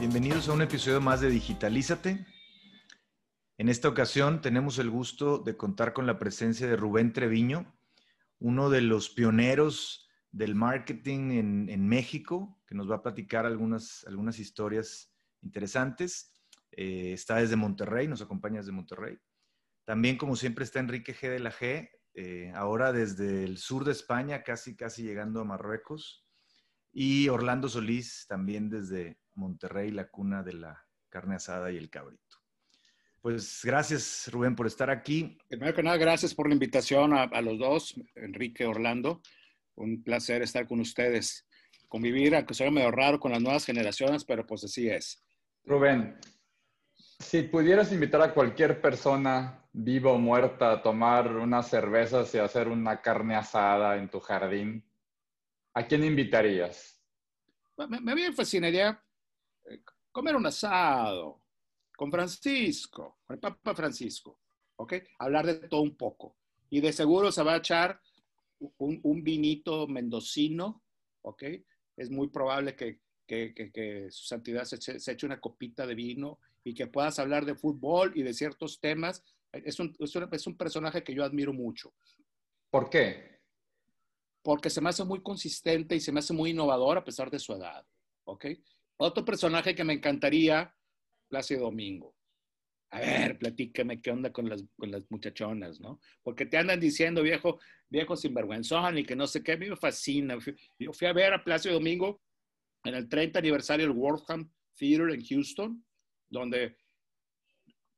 [0.00, 2.24] Bienvenidos a un episodio más de Digitalízate.
[3.56, 7.76] En esta ocasión tenemos el gusto de contar con la presencia de Rubén Treviño,
[8.38, 14.38] uno de los pioneros del marketing en, México, que nos va a platicar algunas, algunas
[14.38, 15.12] historias
[15.42, 16.32] interesantes.
[16.70, 19.18] Eh, está desde Monterrey, nos acompaña desde Monterrey.
[19.84, 21.28] También, como siempre, está Enrique G.
[21.28, 26.24] de la G, eh, ahora desde el sur de España, casi, casi llegando a Marruecos.
[26.92, 32.36] Y Orlando Solís, también desde Monterrey, la cuna de la carne asada y el cabrito.
[33.20, 35.38] Pues gracias, Rubén, por estar aquí.
[35.48, 39.22] Primero que nada, gracias por la invitación a, a los dos, Enrique Orlando.
[39.74, 41.46] Un placer estar con ustedes.
[41.88, 45.24] Convivir, aunque sea medio raro con las nuevas generaciones, pero pues así es.
[45.64, 46.18] Rubén,
[47.18, 52.68] si pudieras invitar a cualquier persona, viva o muerta, a tomar unas cervezas y hacer
[52.68, 54.84] una carne asada en tu jardín,
[55.74, 57.02] ¿a quién invitarías?
[57.76, 59.02] Me, me bien fascinaría
[60.12, 61.42] comer un asado
[61.96, 64.40] con Francisco, con el Papa Francisco,
[64.76, 64.94] ¿ok?
[65.18, 66.36] Hablar de todo un poco.
[66.70, 68.00] Y de seguro se va a echar
[68.78, 70.82] un, vinito mendocino,
[71.22, 71.44] ¿ok?
[71.96, 73.00] Es muy probable que,
[74.10, 78.22] su santidad se, eche una copita de vino y que puedas hablar de fútbol y
[78.22, 79.22] de ciertos temas.
[79.52, 81.92] Es un, es un personaje que yo admiro mucho.
[82.70, 83.40] ¿Por qué?
[84.42, 87.38] Porque se me hace muy consistente y se me hace muy innovador a pesar de
[87.38, 87.84] su edad,
[88.24, 88.46] ¿ok?
[88.98, 90.74] Otro personaje que me encantaría,
[91.28, 92.18] Plácido Domingo
[92.90, 96.00] a ver, platícame qué onda con las, con las muchachonas, ¿no?
[96.22, 99.76] Porque te andan diciendo, viejo, viejo sinvergüenzón y que no sé qué, a mí me
[99.76, 100.38] fascina.
[100.78, 102.22] Yo fui a ver a Plácido Domingo
[102.84, 105.84] en el 30 aniversario del Wortham Theater en Houston,
[106.30, 106.76] donde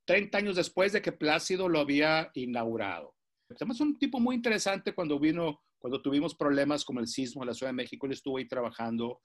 [0.07, 3.15] 30 años después de que Plácido lo había inaugurado.
[3.49, 7.55] Además, un tipo muy interesante cuando vino, cuando tuvimos problemas como el sismo en la
[7.55, 9.21] Ciudad de México, él estuvo ahí trabajando.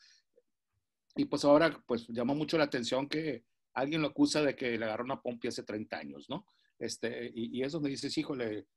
[1.15, 4.85] Y pues ahora, pues llamó mucho la atención que alguien lo acusa de que le
[4.85, 6.45] agarró una pompi hace 30 años, ¿no?
[6.77, 8.67] Este, y, eso me dices, híjole,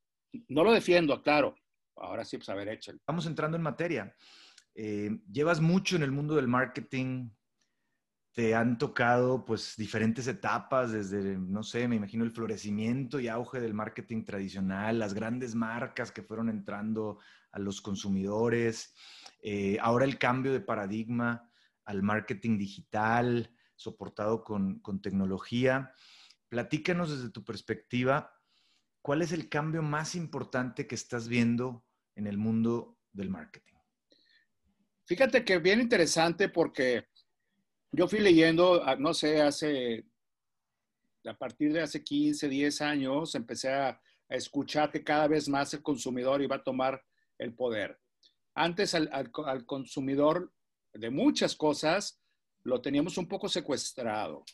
[0.49, 1.55] no lo defiendo, claro.
[1.97, 3.01] Ahora sí, pues a ver, échale.
[3.07, 4.15] Vamos entrando en materia.
[4.75, 7.31] Eh, llevas mucho en el mundo del marketing,
[8.33, 13.59] te han tocado pues diferentes etapas, desde, no sé, me imagino el florecimiento y auge
[13.59, 17.19] del marketing tradicional, las grandes marcas que fueron entrando
[17.51, 18.95] a los consumidores,
[19.43, 21.48] eh, ahora el cambio de paradigma
[21.89, 25.91] al marketing digital, soportado con, tecnología.
[26.51, 28.31] Platícanos desde tu perspectiva,
[29.01, 33.77] ¿cuál es el cambio más importante que estás viendo en el mundo del marketing?
[35.07, 37.09] Fíjate que bien interesante porque
[37.91, 40.05] yo fui leyendo, ah, no sé, hace,
[41.25, 44.01] a partir de hace 15, 10 años, empecé a,
[44.31, 47.03] escuchar que cada vez más el consumidor iba a tomar
[47.39, 47.99] el poder.
[48.55, 50.53] Antes al, al consumidor
[50.99, 52.21] de muchas cosas
[52.65, 54.45] lo teníamos un poco secuestrado.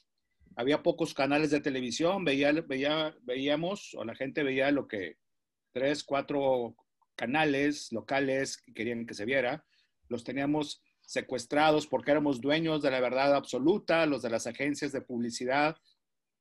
[0.57, 5.17] Había pocos canales de televisión, veía, veía, veíamos, o la gente veía lo que
[5.73, 6.77] tres, cuatro
[7.17, 9.65] canales locales que querían que se viera,
[10.09, 15.01] los teníamos secuestrados porque éramos dueños de la verdad absoluta, los de las agencias de
[15.01, 15.77] publicidad,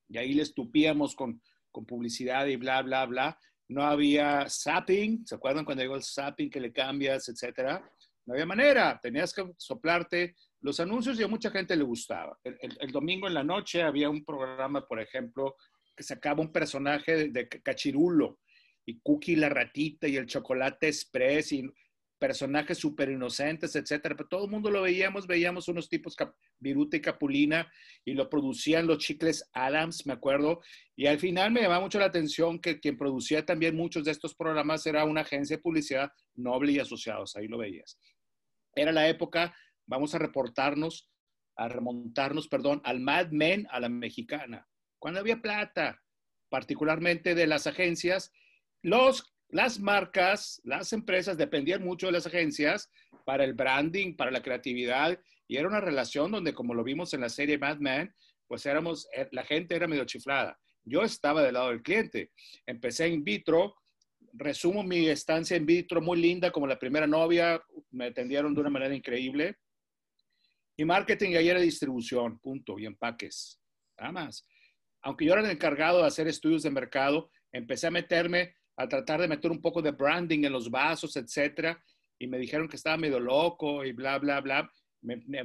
[0.10, 3.40] y ahí les tupíamos con, con publicidad y bla, bla, bla.
[3.70, 7.90] No había zapping, ¿se acuerdan cuando llegó el zapping que le cambias, etcétera?
[8.26, 12.40] No había manera, tenías que soplarte los anuncios y a mucha gente le gustaba.
[12.44, 15.58] El, domingo en la noche había un programa, por ejemplo,
[15.96, 18.40] que sacaba un personaje de, Cachirulo
[18.86, 21.70] y Cookie la ratita y el chocolate express y
[22.18, 24.16] personajes súper inocentes, etcétera.
[24.16, 26.16] Pero todo el mundo lo veíamos, veíamos unos tipos
[26.58, 27.70] Viruta y Capulina
[28.06, 30.62] y lo producían los chicles Adams, me acuerdo.
[30.96, 34.34] Y al final me llamaba mucho la atención que quien producía también muchos de estos
[34.34, 38.00] programas era una agencia de publicidad noble y asociados, ahí lo veías.
[38.76, 41.10] Era la época vamos a reportarnos,
[41.56, 44.68] a remontarnos, perdón, al Mad Men, a la mexicana.
[45.00, 46.02] Cuando había plata,
[46.50, 48.32] particularmente de las agencias,
[48.82, 52.90] los, las marcas, las empresas dependían mucho de las agencias
[53.26, 57.22] para el branding, para la creatividad, y era una relación donde, como lo vimos en
[57.22, 58.14] la serie Mad Men,
[58.48, 60.60] pues éramos, eh, la gente era medio chiflada.
[60.86, 62.32] Yo estaba del lado del cliente.
[62.66, 63.76] Empecé in vitro,
[64.34, 68.70] resumo mi estancia in vitro muy linda, como la primera novia, me atendieron de una
[68.70, 69.58] manera increíble.
[70.76, 73.60] Y marketing ahí era distribución, punto, y empaques.
[73.98, 74.48] Nada más.
[75.04, 79.22] Aunque yo era el encargado de hacer estudios de mercado, empecé a meterme, a tratar
[79.22, 81.82] de meter un poco de branding en los vasos, etcétera,
[82.18, 84.72] y me dijeron que estaba medio loco y bla, bla, bla.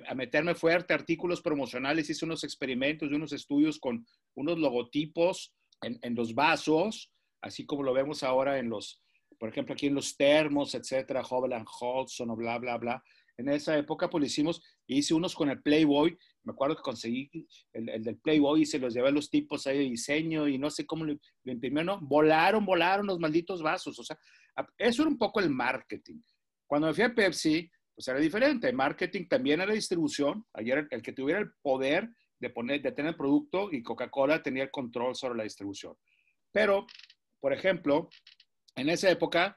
[0.06, 5.98] a meterme fuerte, artículos promocionales, hice unos experimentos y unos estudios con unos logotipos en,
[6.02, 9.02] en los vasos, así como lo vemos ahora en los,
[9.38, 13.02] por ejemplo, aquí en los termos, etcétera, Hobel Hodgson o bla, bla, bla.
[13.36, 17.30] En esa época, pues hicimos, hice unos con el Playboy, me acuerdo que conseguí
[17.72, 20.70] el, del Playboy y se los llevé a los tipos ahí de diseño y no
[20.70, 21.14] sé cómo lo,
[21.44, 24.18] lo imprimieron, no, volaron, volaron los malditos vasos, o sea,
[24.76, 26.20] eso era un poco el marketing.
[26.66, 31.12] Cuando me fui a Pepsi, pues era diferente, marketing también era distribución, ayer el que
[31.12, 32.08] tuviera el poder
[32.38, 35.94] de, poner, de tener el producto y Coca-Cola tenía el control sobre la distribución.
[36.52, 36.86] Pero,
[37.40, 38.08] por ejemplo,
[38.76, 39.56] en esa época,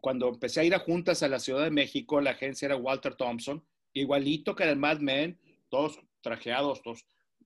[0.00, 3.14] cuando empecé a ir a juntas a la Ciudad de México, la agencia era Walter
[3.14, 5.38] Thompson, igualito que el Mad Men,
[5.68, 7.04] todos trajeados, todos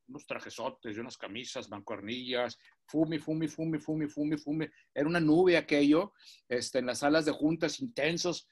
[0.09, 4.67] unos trajesotes y unas camisas, mancuernillas, fumi, fumi, fumi, fumi, fumi, fumi.
[4.95, 6.13] Era una nube aquello,
[6.49, 8.49] este, en las salas de juntas intensos.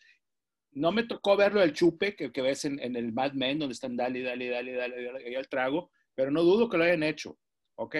[0.72, 3.96] No me tocó verlo del chupe que, ves en, en, el Mad Men, donde están
[3.96, 7.38] dale, dale, dale, dale, dale, el trago, pero no dudo que lo hayan hecho,
[7.76, 7.96] ¿ok?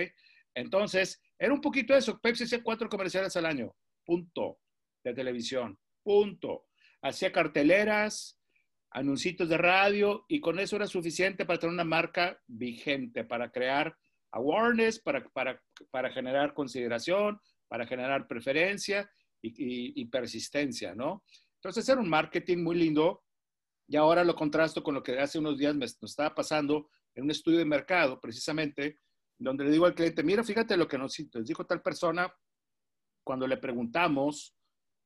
[0.55, 2.21] Entonces, era un poquito eso.
[2.21, 4.61] Pepsi hacía cuatro comerciales al año, punto,
[5.03, 6.67] de televisión, punto.
[7.01, 8.39] Hacía carteleras,
[8.91, 13.97] anuncios de radio y con eso era suficiente para tener una marca vigente, para crear
[14.33, 15.61] awareness, para, para,
[15.91, 19.11] para generar consideración, para generar preferencia
[19.41, 21.25] y, persistencia, ¿no?
[21.55, 23.23] Entonces era un marketing muy lindo
[23.89, 27.31] y ahora lo contrasto con lo que hace unos días me, estaba pasando en un
[27.31, 28.99] estudio de mercado, precisamente,
[29.45, 32.33] donde le digo al cliente, mira, fíjate lo que nos, dijo tal persona
[33.25, 34.55] cuando le preguntamos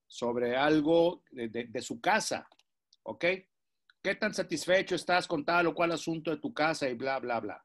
[0.06, 2.48] sobre algo de su casa,
[3.04, 3.24] ¿ok?
[4.04, 7.40] ¿Qué tan satisfecho estás con tal o cual asunto de tu casa y bla, bla,
[7.40, 7.64] bla?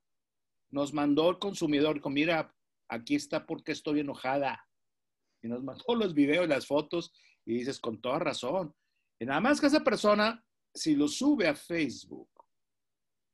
[0.71, 2.55] Nos mandó el consumidor, dijo, mira,
[2.87, 4.65] aquí está porque estoy enojada.
[5.41, 7.11] Y nos mandó los videos, las fotos,
[7.45, 8.73] y dices, con toda razón.
[9.19, 10.41] Y nada más que esa persona,
[10.73, 12.29] si lo sube a Facebook,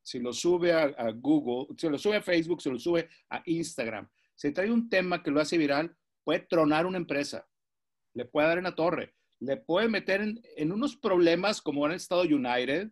[0.05, 4.07] si lo sube a, Google, si lo sube a Facebook, si lo sube a Instagram,
[4.35, 7.47] si trae un tema que lo hace viral, puede tronar una empresa,
[8.13, 12.21] le puede dar en la torre le puede meter en, unos problemas como han estado
[12.21, 12.89] United,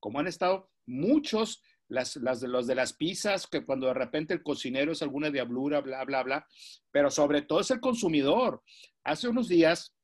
[0.00, 4.34] como han estado muchos, las, las de los de las pizzas, que cuando de repente
[4.34, 6.46] el cocinero es alguna diablura, bla, bla, bla,
[6.90, 8.62] pero sobre todo es el consumidor.
[9.04, 9.94] Hace unos días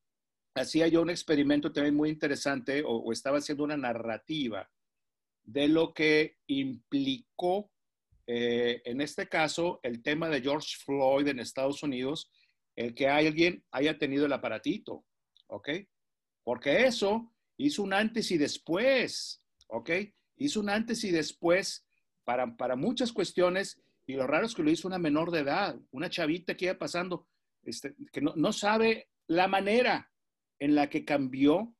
[0.55, 4.69] hacía yo un experimento también muy interesante, o estaba haciendo una narrativa
[5.53, 7.71] de lo que implicó,
[8.27, 12.31] eh, en este caso, el tema de George Floyd en Estados Unidos,
[12.77, 15.05] el que alguien haya tenido el aparatito.
[15.51, 15.69] ¿ok?
[16.43, 19.91] Porque eso hizo un antes y después, ¿ok?
[20.37, 21.87] Hizo un antes y después
[22.25, 25.79] para, para muchas cuestiones y lo raro es que lo hizo una menor de edad,
[25.91, 27.29] una chavita que iba pasando,
[27.63, 30.11] este, que no, no, sabe la manera
[30.59, 31.77] en la que cambió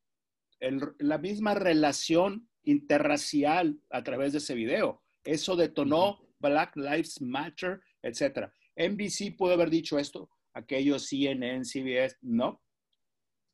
[0.99, 5.03] la misma relación interracial a través de ese video.
[5.25, 8.51] Eso detonó Black Lives Matter, etc.
[8.77, 12.63] NBC pudo haber dicho esto, aquello CNN, CBS, no,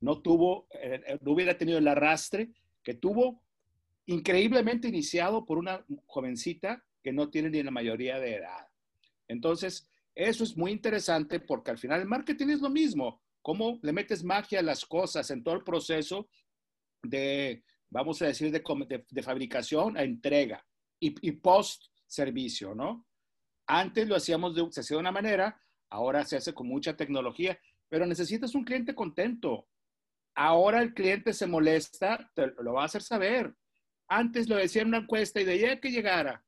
[0.01, 2.51] no tuvo, eh, eh, no hubiera tenido el arrastre
[2.83, 3.43] que tuvo
[4.07, 8.69] increíblemente iniciado por una jovencita que no tiene ni la mayoría de edad.
[9.29, 13.21] Entonces, eso es muy interesante porque al final el marketing es lo mismo.
[13.43, 16.29] Cómo le metes magia a las cosas en todo el proceso
[17.03, 17.63] de,
[17.97, 20.65] vamos a decir, de, fabricación a entrega
[21.01, 23.07] y, y post servicio, ¿no?
[23.67, 25.61] Antes lo hacíamos de, se hacía de una manera,
[25.91, 27.59] ahora se hace con mucha tecnología,
[27.89, 29.67] pero necesitas un cliente contento.
[30.35, 33.55] Ahora el cliente se molesta, lo va a hacer saber.
[34.09, 36.45] Antes lo decía en una encuesta y de ahí a que llegara,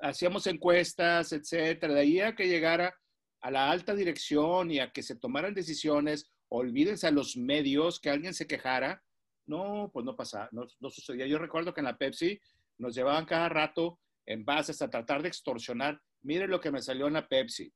[0.00, 2.94] hacíamos encuestas, etcétera, de ahí a que llegara
[3.40, 8.10] a la alta dirección y a que se tomaran decisiones, olvídense a los medios que
[8.10, 9.02] alguien se quejara.
[9.50, 11.26] No, pues no pasaba, no, no sucedía.
[11.26, 12.40] Yo recuerdo que en la Pepsi
[12.78, 16.00] nos llevaban cada rato en bases a tratar de extorsionar.
[16.22, 17.72] Mire lo que me salió en la Pepsi.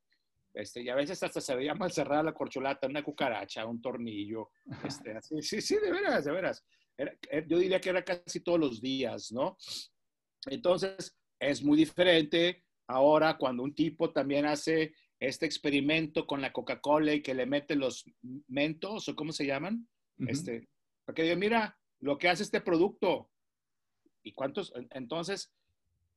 [0.54, 4.50] Este, y a veces hasta se veía mal cerrada la corcholata, una cucaracha, un tornillo.
[5.02, 6.64] Este, así, sí, sí, de veras, de veras.
[6.96, 9.56] Era, eh, yo diría que era casi todos los días, ¿no?
[10.46, 17.14] Entonces, es muy diferente ahora cuando un tipo también hace este experimento con la Coca-Cola
[17.14, 18.04] y que le mete los
[18.46, 19.88] mentos, o cómo se llaman,
[20.18, 20.30] uh -huh.
[20.30, 20.68] este,
[21.04, 23.30] porque yo, mira, lo que hace este producto.
[24.22, 24.72] ¿Y cuántos?
[24.90, 25.52] Entonces,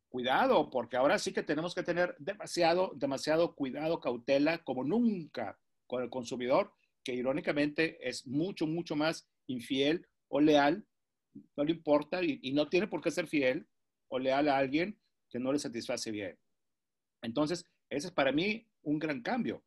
[0.09, 6.03] cuidado, porque ahora sí que tenemos que tener demasiado, demasiado cuidado, cautela, como nunca con
[6.03, 10.85] el consumidor, que irónicamente es mucho, mucho más infiel o leal,
[11.55, 13.67] no le importa y, y no tiene por qué ser fiel
[14.09, 16.37] o leal a alguien que no le satisface bien.
[17.21, 19.63] Entonces, ese es para mí un gran cambio.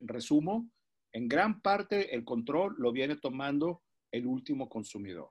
[0.00, 0.70] En resumo,
[1.12, 3.82] en gran parte el control lo viene tomando
[4.14, 5.30] el último consumidor.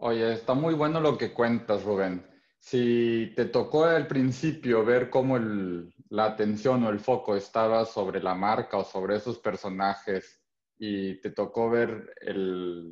[0.00, 2.24] Oye, está muy bueno lo que cuentas, Rubén
[2.60, 8.34] si te tocó al principio ver cómo la atención o el foco estaba sobre la
[8.34, 10.42] marca o sobre esos personajes
[10.78, 12.14] y te tocó ver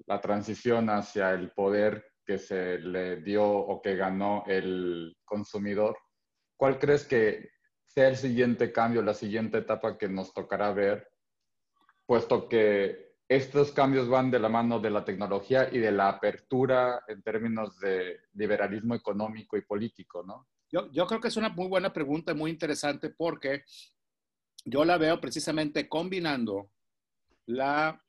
[0.06, 5.96] la transición hacia el poder que se le dio o que ganó el consumidor,
[6.56, 7.50] ¿cuál crees que
[7.84, 11.08] sea el siguiente cambio, la siguiente etapa que nos tocará ver,
[12.04, 17.02] puesto que estos cambios van de la mano de la tecnología y de la apertura
[17.08, 20.46] en términos de liberalismo económico y político, ¿no?
[20.70, 23.64] Yo, creo que es una muy buena pregunta, muy interesante, porque
[24.64, 26.70] yo la veo precisamente combinando
[27.46, 28.02] la,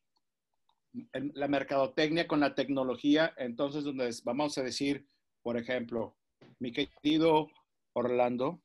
[1.11, 5.07] la mercadotecnia con la tecnología, entonces donde vamos a decir,
[5.43, 6.17] por ejemplo,
[6.59, 7.47] mi querido
[7.93, 8.61] Orlando,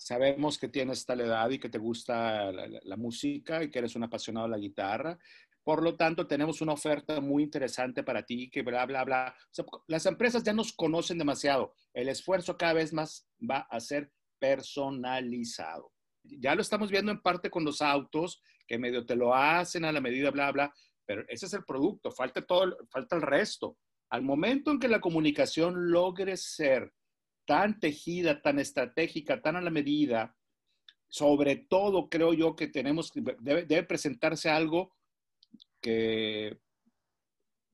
[0.00, 4.04] sabemos que tienes tal edad y que te gusta la, música y que eres un
[4.04, 5.18] apasionado de la guitarra.
[5.62, 9.34] Por lo tanto, tenemos una oferta muy interesante para ti, que bla, bla, bla.
[9.88, 11.74] las empresas ya nos conocen demasiado.
[11.92, 15.92] El esfuerzo cada vez más va a ser personalizado.
[16.24, 19.92] Ya lo estamos viendo en parte con los autos, que medio te lo hacen a
[19.92, 20.72] la medida, bla, bla,
[21.04, 23.76] pero ese es el producto, falta todo, falta el resto.
[24.08, 26.90] Al momento en que la comunicación logre ser
[27.50, 30.36] tan tejida, tan estratégica, tan a la medida,
[31.08, 34.94] sobre todo creo yo que tenemos, debe, debe presentarse algo
[35.80, 36.60] que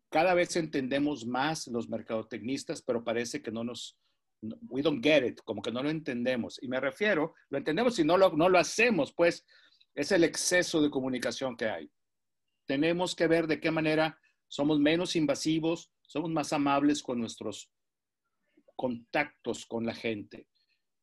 [0.08, 3.98] cada vez entendemos más los mercadotecnistas, pero parece que no nos,
[4.66, 6.58] we don't get it, como que no lo entendemos.
[6.62, 9.44] Y me refiero, lo entendemos y no lo, no lo hacemos, pues
[9.94, 11.90] es el exceso de comunicación que hay.
[12.64, 14.18] Tenemos que ver de qué manera
[14.48, 17.70] somos menos invasivos, somos más amables con nuestros
[18.76, 20.46] contactos con la gente.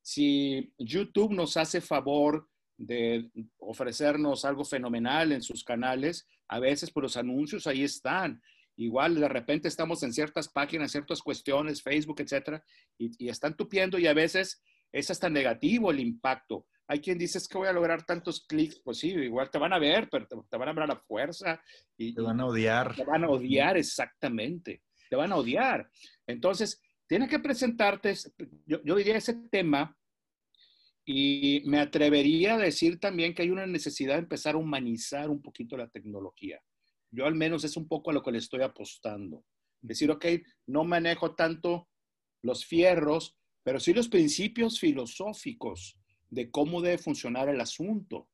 [0.01, 7.03] Si YouTube nos hace favor de ofrecernos algo fenomenal en sus canales, a veces por
[7.03, 8.41] los anuncios ahí están.
[8.75, 12.63] Igual de repente estamos en ciertas páginas, ciertas cuestiones, Facebook, etcétera,
[12.97, 14.61] y, están tupiendo y a veces
[14.91, 16.67] es hasta negativo el impacto.
[16.87, 19.73] Hay quien dice es que voy a lograr tantos clics, pues sí, igual te van
[19.73, 21.61] a ver, pero te, van a ver a la fuerza.
[21.97, 22.95] Y, te van a odiar.
[22.95, 24.83] Te van a odiar, exactamente.
[25.09, 25.89] Te van a odiar.
[26.27, 28.13] Entonces, tiene que presentarte,
[28.65, 29.97] yo, yo diría ese tema,
[31.05, 35.41] y me atrevería a decir también que hay una necesidad de empezar a humanizar un
[35.41, 36.61] poquito la tecnología.
[37.11, 39.43] Yo al menos es un poco a lo que le estoy apostando.
[39.81, 40.25] Decir, ok,
[40.67, 41.89] no manejo tanto
[42.41, 48.29] los fierros, pero sí los principios filosóficos de cómo debe funcionar el asunto.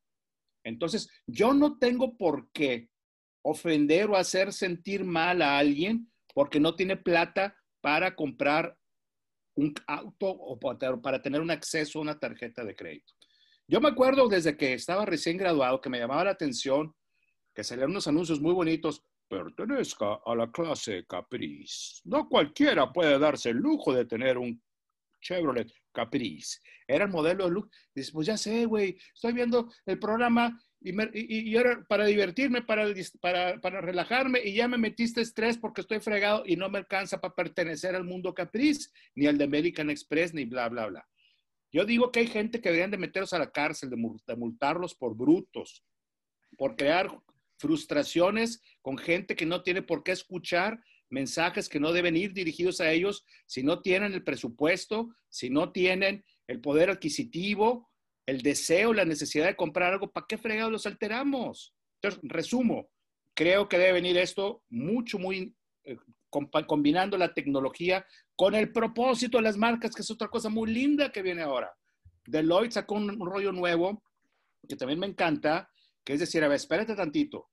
[0.63, 2.89] Entonces, yo no tengo por qué
[3.41, 8.77] ofender o hacer sentir mal a alguien porque no tiene plata para comprar
[9.55, 13.13] un auto o para tener un acceso a una tarjeta de crédito.
[13.67, 16.95] Yo me acuerdo desde que estaba recién graduado que me llamaba la atención
[17.53, 19.03] que salían unos anuncios muy bonitos.
[19.27, 22.01] Pertenezca a la clase Caprice.
[22.05, 24.59] No cualquiera puede darse el lujo de tener un
[25.19, 26.59] Chevrolet Caprice.
[26.88, 27.71] Era el modelo de look.
[27.93, 32.85] Dices, pues ya sé, güey, estoy viendo el programa y, ahora para divertirme, para,
[33.81, 37.95] relajarme, y ya me metiste estrés porque estoy fregado y no me alcanza para pertenecer
[37.95, 41.07] al mundo capriz, ni al de American Express, ni bla, bla, bla.
[41.71, 45.15] Yo digo que hay gente que deberían de meterlos a la cárcel, de multarlos por
[45.15, 45.83] brutos,
[46.57, 47.11] por crear
[47.57, 52.81] frustraciones con gente que no tiene por qué escuchar mensajes que no deben ir dirigidos
[52.81, 57.89] a ellos si no tienen el presupuesto, si no tienen el poder adquisitivo
[58.29, 61.73] el deseo, la necesidad de comprar algo, ¿para qué fregados los alteramos?
[61.95, 62.89] Entonces, resumo,
[63.33, 65.97] creo que debe venir esto mucho, muy eh,
[66.29, 71.11] combinando la tecnología con el propósito de las marcas, que es otra cosa muy linda
[71.11, 71.73] que viene ahora.
[72.25, 74.03] Deloitte sacó un, rollo nuevo
[74.67, 75.67] que también me encanta,
[76.03, 77.49] que es decir, a ver, espérate tantito.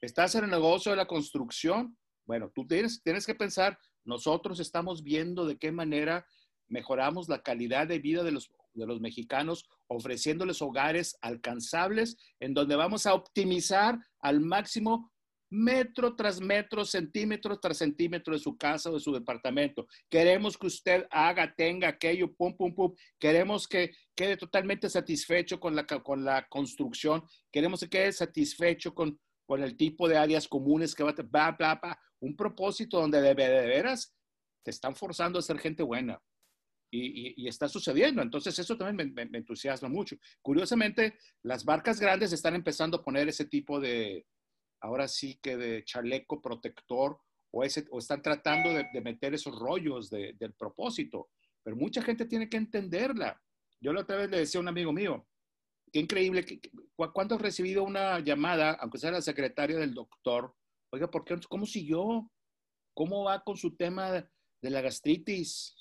[0.00, 1.96] ¿Estás en el negocio de la construcción?
[2.30, 6.24] Bueno, tú tienes, tienes que pensar, nosotros estamos viendo de qué manera
[6.68, 12.76] mejoramos la calidad de vida de los de los mexicanos, ofreciéndoles hogares alcanzables en donde
[12.76, 15.10] vamos a optimizar al máximo
[15.50, 19.88] metro tras metro, centímetro tras centímetro de su casa o de su departamento.
[20.08, 22.94] Queremos que usted haga, tenga aquello, pum, pum, pum.
[23.18, 27.24] Queremos que quede totalmente satisfecho con la, con la construcción.
[27.50, 29.18] Queremos que quede satisfecho con,
[29.50, 31.98] con el tipo de áreas comunes que va a bla, bla.
[32.20, 34.16] Un propósito donde de, de veras
[34.64, 36.22] te están forzando a ser gente buena
[36.88, 38.22] y, está sucediendo.
[38.22, 40.14] Entonces, eso también me, entusiasma mucho.
[40.40, 44.24] Curiosamente, las marcas grandes están empezando a poner ese tipo de,
[44.82, 47.18] ahora sí que de chaleco protector,
[47.50, 51.28] o, ese, o están tratando de, meter esos rollos del propósito.
[51.64, 53.42] Pero mucha gente tiene que entenderla.
[53.80, 55.26] Yo la otra vez le decía a un amigo mío,
[55.92, 56.44] qué increíble,
[57.12, 60.54] ¿cuándo has recibido una llamada, aunque sea la secretaria del doctor?
[60.92, 62.30] Oiga, ¿por qué, ¿cómo siguió?
[62.94, 65.76] ¿Cómo va con su tema de la gastritis?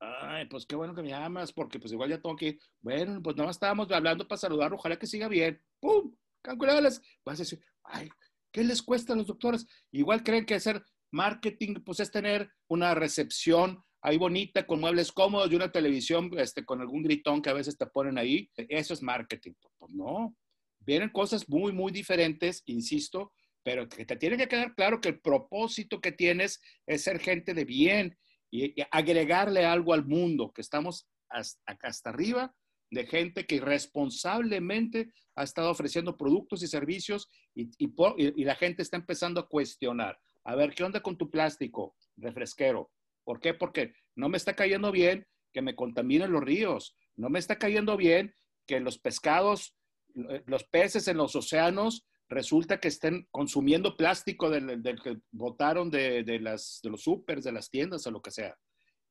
[0.00, 3.36] Ay, pues qué bueno que me llamas, porque pues igual ya tengo que Bueno, pues
[3.36, 5.60] nada más estábamos hablando para saludar, ojalá que siga bien.
[5.80, 6.14] ¡Pum!
[6.42, 7.00] Calculadas.
[7.24, 8.10] Vas decir, ay,
[8.52, 9.66] ¿qué les cuesta a los doctores?
[9.92, 15.50] Igual creen que hacer marketing pues es tener una recepción ahí bonita con muebles cómodos
[15.50, 18.50] y una televisión este, con algún gritón que a veces te ponen ahí.
[18.56, 19.52] Eso es marketing.
[19.78, 20.36] Pues no,
[20.80, 23.32] vienen cosas muy, muy diferentes, insisto,
[23.62, 27.54] pero que te tiene que quedar claro que el propósito que tienes es ser gente
[27.54, 28.18] de bien
[28.50, 32.54] y, agregarle algo al mundo, que estamos hasta, hasta arriba
[32.90, 38.98] de gente que responsablemente ha estado ofreciendo productos y servicios y, y, la gente está
[38.98, 40.20] empezando a cuestionar.
[40.44, 42.90] A ver, ¿qué onda con tu plástico refresquero?
[43.24, 43.54] ¿Por qué?
[43.54, 46.96] Porque no me está cayendo bien que me contaminen los ríos.
[47.16, 48.34] No me está cayendo bien
[48.66, 49.76] que los pescados,
[50.14, 56.24] eh, los peces en los océanos resulta que estén consumiendo plástico del, que botaron de,
[56.40, 58.56] las, de los supers, de las tiendas o lo que sea.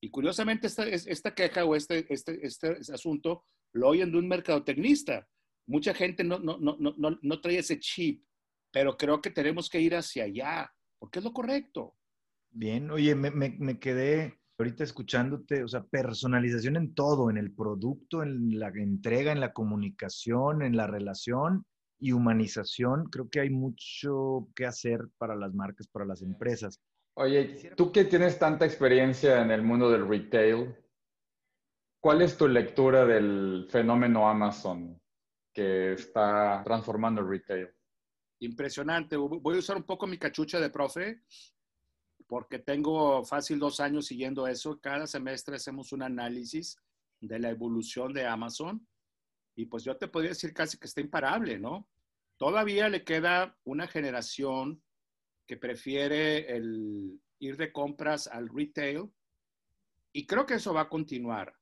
[0.02, 5.28] Y curiosamente esta, queja o este, este, este asunto lo oyen de un mercadotecnista.
[5.68, 8.26] Mucha gente no, no trae ese chip,
[8.72, 11.96] pero creo que tenemos que ir hacia allá, porque es lo correcto.
[12.54, 17.52] Bien, oye, me, me, me quedé ahorita escuchándote, o sea, personalización en todo, en el
[17.52, 21.66] producto, en la entrega, en la comunicación, en la relación
[22.00, 26.80] y humanización, creo que hay mucho que hacer para las marcas, para las empresas.
[27.16, 30.76] Oye, tú que tienes tanta experiencia en el mundo del retail,
[32.00, 35.00] ¿cuál es tu lectura del fenómeno Amazon
[35.54, 37.70] que está transformando el retail?
[38.40, 39.16] Impresionante.
[39.16, 41.22] Voy a usar un poco mi cachucha de profe,
[42.34, 44.80] porque tengo fácil dos años siguiendo eso.
[44.82, 46.76] Cada semestre hacemos un análisis
[47.22, 48.88] de la evolución de Amazon.
[49.56, 51.88] Y pues yo te podría decir casi que está imparable, ¿no?
[52.40, 54.82] Todavía le queda una generación
[55.46, 59.14] que prefiere el ir de compras al retail
[60.12, 61.54] y creo que eso va a continuar.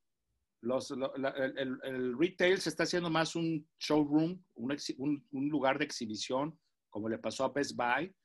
[0.61, 6.57] el, retail se está haciendo más un showroom, un, un, lugar de exhibición,
[6.89, 8.15] como le pasó a Best Buy,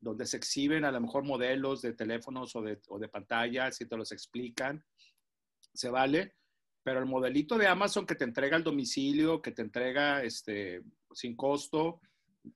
[0.00, 3.86] donde se exhiben a lo mejor modelos de teléfonos o de, o de pantallas y
[3.86, 4.84] te los explican.
[5.74, 6.36] Se vale,
[6.82, 11.36] pero el modelito de Amazon que te entrega al domicilio, que te entrega este, sin
[11.36, 12.00] costo,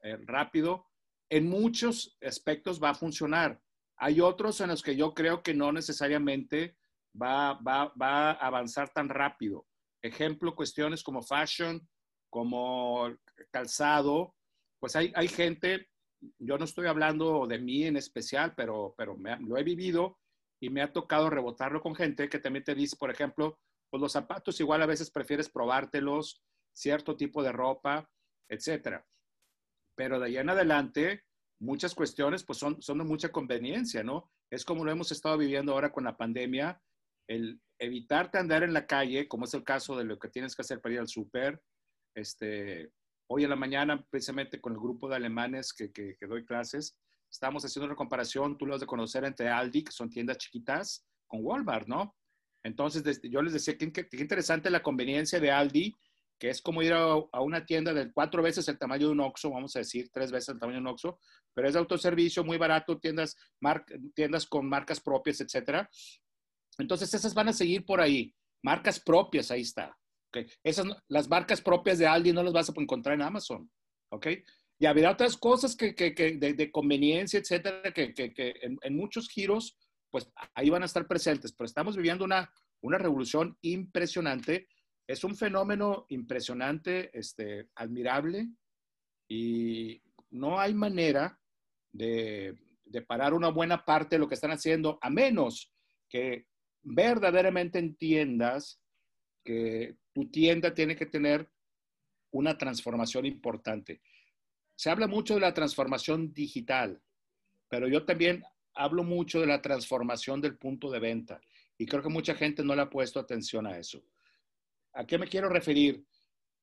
[0.03, 0.87] eh, rápido,
[1.29, 3.61] en muchos aspectos va a funcionar.
[3.97, 6.77] Hay otros en los que yo creo que no necesariamente
[7.21, 9.67] va, va, va a avanzar tan rápido.
[10.03, 11.87] Ejemplo, cuestiones como fashion,
[12.31, 13.15] como
[13.51, 14.35] calzado,
[14.81, 15.92] pues hay, hay gente,
[16.39, 20.19] yo no estoy hablando de mí en especial, pero, pero lo he vivido
[20.61, 23.59] y me ha tocado rebotarlo con gente que también te dice, por ejemplo,
[23.91, 28.09] pues los zapatos igual a veces prefieres probártelos, cierto tipo de ropa,
[28.49, 29.05] etcétera.
[29.97, 31.25] Pero de ahí en adelante,
[31.61, 34.31] muchas cuestiones pues son, son de mucha conveniencia, ¿no?
[34.51, 36.81] Es como lo hemos estado viviendo ahora con la pandemia,
[37.29, 40.63] el evitarte andar en la calle, como es el caso de lo que tienes que
[40.63, 41.61] hacer para ir al súper.
[42.15, 42.93] Este,
[43.33, 46.97] hoy en la mañana, precisamente con el grupo de alemanes que, que, doy clases,
[47.31, 51.07] estamos haciendo una comparación, tú lo has de conocer entre Aldi, que son tiendas chiquitas,
[51.27, 52.15] con Walmart, ¿no?
[52.63, 55.95] Entonces, yo les decía que, que interesante la conveniencia de Aldi
[56.43, 59.49] que es como ir a, una tienda de cuatro veces el tamaño de un Oxxo,
[59.49, 61.21] vamos a decir, tres veces el tamaño de un Oxxo,
[61.55, 63.37] pero es de autoservicio, muy barato, tiendas,
[64.13, 65.89] tiendas con marcas propias, etcétera.
[66.79, 68.35] Entonces, esas van a seguir por ahí.
[68.61, 69.97] Marcas propias, ahí está.
[70.35, 70.47] Okay.
[70.65, 73.71] Esas, las marcas propias de Aldi no las vas a encontrar en Amazon.
[74.11, 74.29] ¿Ok?
[74.79, 78.15] Y habrá otras cosas que, que, que de, conveniencia, etcétera, que,
[78.63, 79.77] en, en, muchos giros,
[80.11, 81.53] pues ahí van a estar presentes.
[81.53, 84.67] Pero estamos viviendo una, una revolución impresionante
[85.07, 88.49] es un fenómeno impresionante, este, admirable,
[89.29, 91.39] y no hay manera
[91.93, 92.57] de,
[93.07, 95.73] parar una buena parte de lo que están haciendo, a menos
[96.09, 96.47] que
[96.83, 98.81] verdaderamente entiendas
[99.45, 101.49] que tu tienda tiene que tener
[102.31, 104.01] una transformación importante.
[104.77, 107.01] Se habla mucho de la transformación digital,
[107.69, 108.43] pero yo también
[108.75, 111.41] hablo mucho de la transformación del punto de venta
[111.79, 114.03] y creo que mucha gente no le ha puesto atención a eso.
[114.95, 116.05] ¿A qué me quiero referir?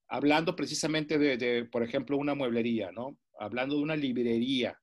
[0.07, 3.19] Hablando precisamente de, por ejemplo, una mueblería, ¿no?
[3.39, 4.79] Hablando de una librería.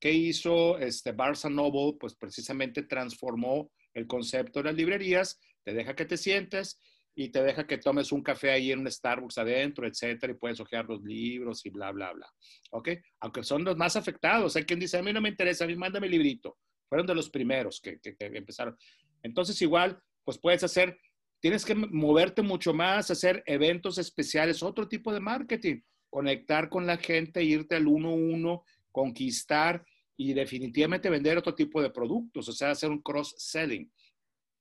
[0.00, 1.96] ¿Qué hizo este Barnes Noble?
[1.98, 6.78] Pues precisamente transformó el concepto de las librerías, te deja que te sientes
[7.14, 10.58] y te deja que tomes un café ahí en un Starbucks adentro, etcétera, y puedes
[10.60, 12.26] hojear los libros y bla, bla, bla.
[12.72, 12.90] ¿Ok?
[13.20, 14.56] Aunque son los más afectados.
[14.56, 16.58] Hay quien dice, a mí no me interesa, a mí mándame el librito.
[16.88, 18.76] Fueron de los primeros que, que empezaron.
[19.22, 20.98] Entonces, igual, pues puedes hacer
[21.44, 26.96] Tienes que moverte mucho más, hacer eventos especiales, otro tipo de marketing, conectar con la
[26.96, 29.84] gente, irte al uno a uno, conquistar
[30.16, 33.92] y definitivamente vender otro tipo de productos, o sea, hacer un cross-selling.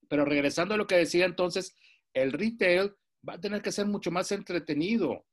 [0.09, 1.73] Pero regresando a lo que decía entonces,
[2.13, 2.93] el retail
[3.27, 5.25] va a tener que ser mucho más entretenido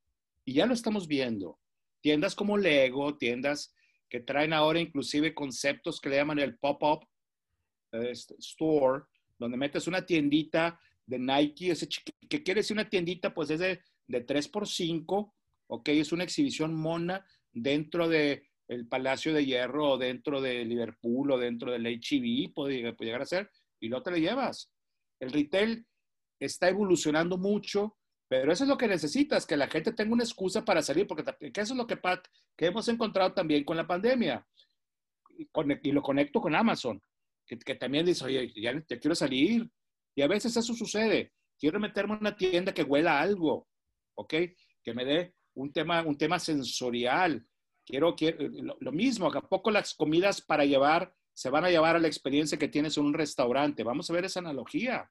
[0.45, 1.59] y ya lo estamos viendo.
[2.01, 3.75] Tiendas como Lego, tiendas
[4.09, 7.07] que traen ahora inclusive conceptos que le llaman el pop-up
[7.93, 9.05] este, store,
[9.39, 11.89] donde metes una tiendita de Nike, ese
[12.29, 15.33] que quiere decir una tiendita, pues es de, de 3x5,
[15.69, 21.33] ok, es una exhibición mona dentro de el Palacio de Hierro o dentro de Liverpool
[21.33, 24.71] o dentro del HEB, puede, puede llegar a ser, y no te lo llevas.
[25.19, 25.85] El retail
[26.41, 27.97] está evolucionando mucho,
[28.29, 31.25] pero eso es lo que necesitas, que la gente tenga una excusa para salir, porque
[31.41, 31.99] eso es lo que,
[32.57, 34.47] que hemos encontrado también con la pandemia.
[35.37, 37.03] Y, lo conecto con Amazon,
[37.47, 39.69] que, también dice, oye, ya, quiero salir.
[40.15, 41.33] Y a veces eso sucede.
[41.59, 43.69] Quiero meterme en una tienda que huela algo,
[44.15, 44.35] ¿ok?
[44.83, 47.47] Que me dé un tema, un tema sensorial.
[47.85, 51.97] Quiero, quiero lo, lo mismo, a poco las comidas para llevar se van a llevar
[51.97, 53.83] a la experiencia que tienes en un restaurante.
[53.83, 55.11] Vamos a ver esa analogía.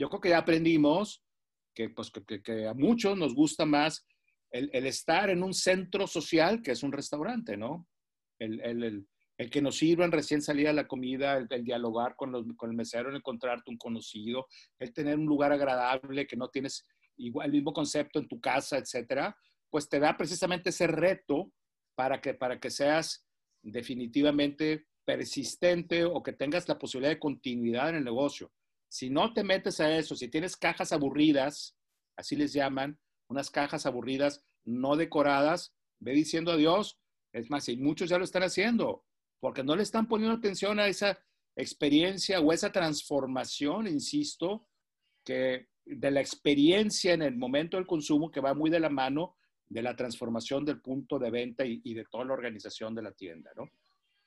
[0.00, 1.22] Yo creo que ya aprendimos
[1.74, 4.06] que, pues, que, a muchos nos gusta más
[4.50, 7.86] el, estar en un centro social que es un restaurante, ¿no?
[8.38, 12.70] El, el, el que nos sirvan recién salida la comida, el, dialogar con, los, con
[12.70, 14.46] el mesero, el encontrarte un conocido,
[14.78, 16.86] el tener un lugar agradable que no tienes
[17.18, 19.36] igual, el mismo concepto en tu casa, etcétera,
[19.68, 21.52] pues te da precisamente ese reto
[21.94, 23.26] para que, para que seas
[23.62, 28.50] definitivamente persistente o que tengas la posibilidad de continuidad en el negocio.
[28.90, 31.76] Si no te metes a eso, si tienes cajas aburridas,
[32.16, 32.98] así les llaman,
[33.28, 36.98] unas cajas aburridas no decoradas, ve diciendo adiós.
[37.32, 39.04] Es más, y muchos ya lo están haciendo,
[39.38, 41.18] porque no le están poniendo atención a esa
[41.54, 44.66] experiencia o esa transformación, insisto,
[45.24, 49.36] que de la experiencia en el momento del consumo que va muy de la mano
[49.68, 53.52] de la transformación del punto de venta y, de toda la organización de la tienda,
[53.54, 53.70] ¿no?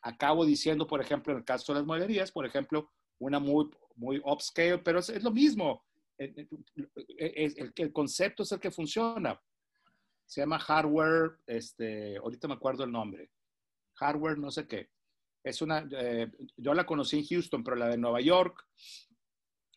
[0.02, 4.22] Acabo diciendo, por ejemplo, en el caso de las mueblerías, por ejemplo, una muy, muy
[4.24, 5.84] upscale, pero es, lo mismo.
[6.18, 6.48] Eh,
[7.18, 9.40] eh, el, el, concepto es el que funciona.
[10.26, 13.32] Se llama hardware, este, ahorita me acuerdo el nombre.
[13.96, 14.90] Hardware, no sé qué.
[15.44, 18.66] Es una, eh, yo la conocí en Houston, pero la de Nueva York,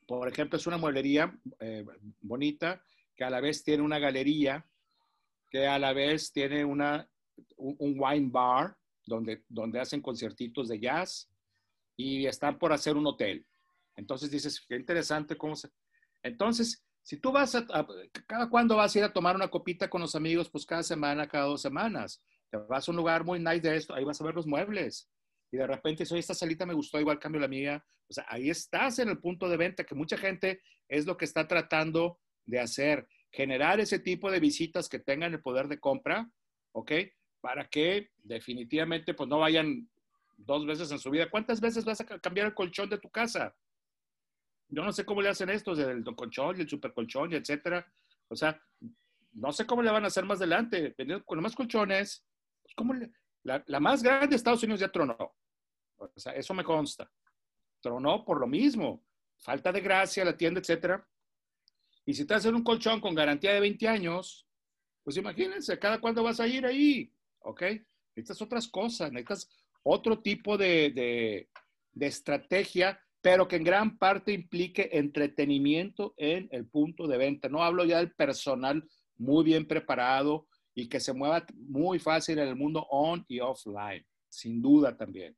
[0.07, 1.37] por ejemplo, es una mueblería
[2.21, 2.81] bonita
[3.17, 4.65] que a la vez tiene una galería,
[5.51, 7.09] que a la vez tiene una,
[7.57, 11.29] un, wine bar donde, donde hacen conciertitos de jazz,
[11.97, 13.47] y están por hacer un hotel.
[13.97, 15.71] Entonces dices, qué interesante cómo se...
[16.23, 17.67] Entonces, si tú vas a,
[18.27, 21.29] cada cuándo vas a ir a tomar una copita con los amigos, pues cada semana,
[21.29, 22.23] cada dos semanas.
[22.51, 25.09] Te vas a un lugar muy nice de esto, ahí vas a ver los muebles.
[25.51, 27.85] Y de repente, oye, esta salita me gustó, igual cambio la mía.
[28.09, 31.25] O sea, ahí estás en el punto de venta, que mucha gente es lo que
[31.25, 33.07] está tratando de hacer.
[33.31, 36.29] Generar ese tipo de visitas que tengan el poder de compra,
[36.73, 36.93] ¿ok?
[37.41, 39.89] Para que definitivamente pues no vayan
[40.37, 41.31] dos veces en su vida.
[41.31, 43.55] ¿Cuántas veces vas a cambiar el colchón de tu casa?
[44.69, 47.87] Yo no sé cómo le hacen esto, del colchón y el super colchón y etcétera.
[48.29, 48.61] O sea,
[49.33, 50.95] no sé cómo le van a hacer más adelante.
[51.25, 52.25] Con los más colchones,
[52.63, 52.95] pues ¿cómo
[53.43, 55.17] la, la, más grande de Estados Unidos ya tronó.
[55.97, 57.11] O sea, eso me consta.
[57.81, 59.05] Tronó por lo mismo.
[59.39, 61.07] Falta de gracia, la tienda, etcétera.
[62.05, 64.47] Y si te hacen un colchón con garantía de 20 años,
[65.03, 67.63] pues imagínense, cada cuándo vas a ir ahí, ¿ok?
[68.15, 69.49] Necesitas otras cosas, necesitas
[69.89, 71.49] otro tipo de,
[72.01, 77.49] estrategia, pero que en gran parte implique entretenimiento en el punto de venta.
[77.49, 78.85] No hablo ya del personal
[79.17, 84.05] muy bien preparado y que se mueva muy fácil en el mundo on y offline,
[84.29, 85.37] sin duda también.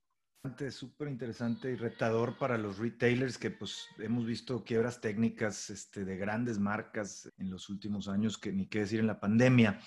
[0.71, 6.17] Súper interesante y retador para los retailers que pues hemos visto quiebras técnicas este, de
[6.17, 9.79] grandes marcas en los últimos años, que ni qué decir en la pandemia.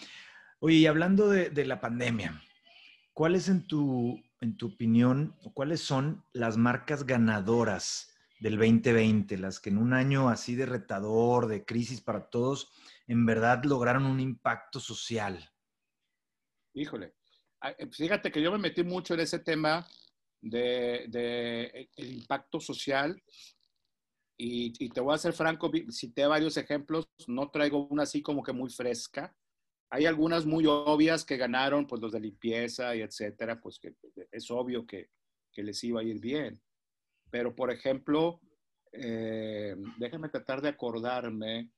[0.60, 2.40] Oye, y hablando de, de la pandemia,
[3.12, 9.70] ¿cuáles en tu en tu opinión, cuáles son las marcas ganadoras del 2020, las que
[9.70, 12.72] en un año así de retador, de crisis para todos,
[13.08, 15.52] en verdad lograron un impacto social?
[16.74, 17.14] Híjole,
[17.64, 19.88] eh, fíjate que yo me metí mucho en ese tema
[20.42, 23.22] de, de impacto social
[24.36, 28.42] y, y, te voy a ser franco, cité varios ejemplos, no traigo una así como
[28.42, 29.36] que muy fresca,
[29.94, 33.94] hay algunas muy obvias que ganaron, pues los de limpieza y etcétera, pues que
[34.32, 35.10] es obvio que,
[35.52, 36.62] que les iba a ir bien.
[37.30, 38.40] Pero, por ejemplo,
[38.94, 41.72] eh, déjame tratar de acordarme.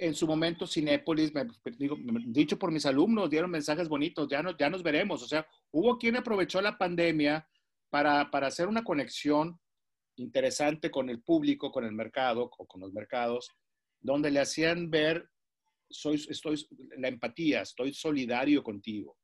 [0.00, 4.56] En su momento, Cinépolis, me, digo, dicho por mis alumnos, dieron mensajes bonitos, ya, no,
[4.56, 5.20] ya nos veremos.
[5.24, 7.48] O sea, hubo quien aprovechó la pandemia
[7.90, 9.58] para, para hacer una conexión
[10.14, 13.50] interesante con el público, con el mercado, o con los mercados,
[14.00, 15.28] donde le hacían ver
[15.88, 19.18] soy, estoy, la empatía, estoy solidario contigo.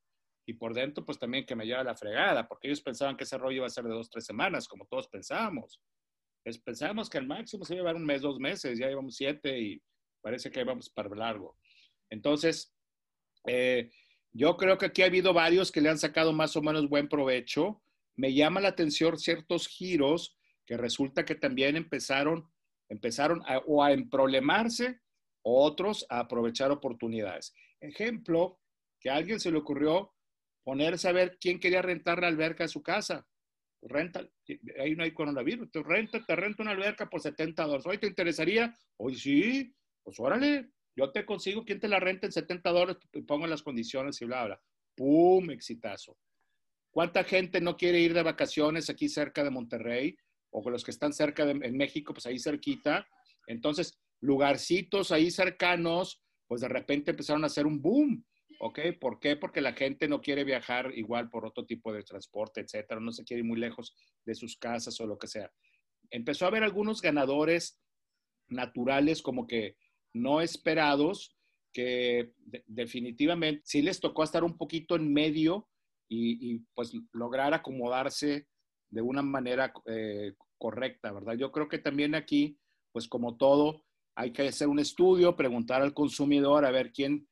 [0.46, 3.38] Y por dentro, pues también que me lleva la fregada, porque ellos pensaban que ese
[3.38, 5.80] rollo iba a ser de dos, tres semanas, como todos pensábamos.
[6.44, 9.82] Es, pensábamos que al máximo se iba un mes, dos meses, ya llevamos siete y
[10.20, 11.56] parece que vamos para largo.
[12.10, 12.74] Entonces,
[13.46, 13.90] eh,
[14.34, 17.06] Yo creo que aquí ha habido varios que le han sacado más o menos buen
[17.08, 17.82] provecho.
[18.16, 22.50] Me llama la atención ciertos giros que resulta que también empezaron,
[22.88, 25.00] empezaron a, o a emproblemarse
[25.42, 27.54] otros a aprovechar oportunidades.
[27.80, 28.60] Ejemplo,
[29.00, 30.14] que a alguien se le ocurrió
[30.62, 33.26] ponerse a ver quién quería rentar la alberca de su casa.
[33.82, 34.24] Renta,
[34.78, 37.86] ahí no hay coronavirus, te renta, te renta una alberca por 70 dólares.
[37.86, 38.72] ¿Hoy te interesaría?
[38.96, 39.74] Hoy sí,
[40.04, 43.62] pues órale, yo te consigo quien te la renta en 70 dólares y pongo las
[43.62, 44.62] condiciones y bla, bla.
[44.94, 45.50] ¡Pum!
[45.50, 46.16] Exitazo.
[46.90, 50.16] ¿Cuánta gente no quiere ir de vacaciones aquí cerca de Monterrey?
[50.50, 53.08] O con los que están cerca de en México, pues ahí cerquita.
[53.46, 58.24] Entonces, lugarcitos ahí cercanos, pues de repente empezaron a hacer un boom.
[58.60, 58.78] ¿Ok?
[59.00, 59.36] ¿Por qué?
[59.36, 63.00] Porque la gente no quiere viajar igual por otro tipo de transporte, etcétera.
[63.00, 63.92] No se quiere ir muy lejos
[64.24, 65.50] de sus casas o lo que sea.
[66.10, 67.80] Empezó a haber algunos ganadores
[68.48, 69.76] naturales como que
[70.14, 71.36] no esperados,
[71.72, 72.34] que
[72.66, 75.68] definitivamente sí les tocó estar un poquito en medio
[76.08, 78.46] y, pues lograr acomodarse
[78.90, 81.34] de una manera eh, correcta, ¿verdad?
[81.38, 82.58] Yo creo que también aquí,
[82.92, 83.82] pues como todo,
[84.14, 87.28] hay que hacer un estudio, preguntar al consumidor a ver quién,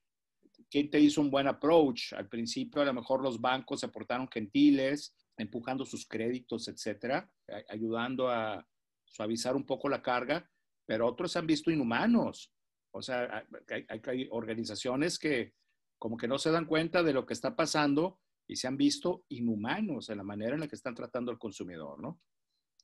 [0.71, 2.12] quién te hizo un buen approach.
[2.14, 7.31] Al principio a lo mejor los bancos se portaron gentiles, empujando sus créditos, etcétera,
[7.69, 8.66] ayudando a
[9.05, 10.49] suavizar un poco la carga,
[10.87, 12.53] pero otros han visto inhumanos.
[12.93, 13.47] O sea,
[13.88, 15.55] hay, organizaciones que
[15.99, 19.25] como que no se dan cuenta de lo que está pasando y se han visto
[19.29, 22.21] inhumanos en la manera en la que están tratando al consumidor, ¿no?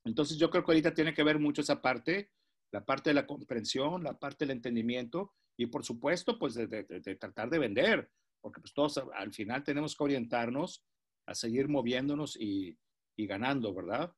[0.04, 2.30] Entonces yo creo que ahorita tiene que ver mucho esa parte,
[2.72, 6.66] la parte de la comprensión, la parte del entendimiento y por supuesto, pues de,
[7.18, 10.84] tratar de vender, porque pues todos al final tenemos que orientarnos
[11.26, 12.78] a seguir moviéndonos y,
[13.16, 14.12] ganando, ¿verdad?